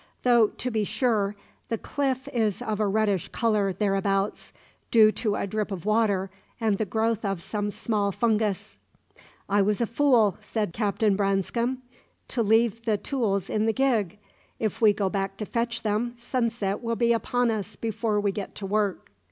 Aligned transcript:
"Though, 0.23 0.47
to 0.47 0.71
be 0.71 0.83
sure, 0.83 1.35
the 1.69 1.77
cliff 1.77 2.27
is 2.33 2.63
of 2.63 2.79
a 2.79 2.87
reddish 2.87 3.27
colour 3.27 3.71
thereabouts, 3.71 4.51
due 4.89 5.11
to 5.11 5.35
a 5.35 5.45
drip 5.45 5.69
of 5.71 5.85
water 5.85 6.31
and 6.59 6.79
the 6.79 6.85
growth 6.85 7.23
of 7.23 7.43
some 7.43 7.69
small 7.69 8.11
fungus." 8.11 8.79
"I 9.47 9.61
was 9.61 9.79
a 9.79 9.85
fool," 9.85 10.39
said 10.41 10.73
Captain 10.73 11.15
Branscome, 11.15 11.83
"to 12.29 12.41
leave 12.41 12.83
the 12.85 12.97
tools 12.97 13.47
in 13.47 13.67
the 13.67 13.73
gig. 13.73 14.17
If 14.57 14.81
we 14.81 14.91
go 14.91 15.07
back 15.07 15.37
to 15.37 15.45
fetch 15.45 15.83
them, 15.83 16.13
sunset 16.15 16.81
will 16.81 16.95
be 16.95 17.13
upon 17.13 17.51
us 17.51 17.75
before 17.75 18.19
we 18.19 18.31
get 18.31 18.55
to 18.55 18.65
work." 18.65 19.11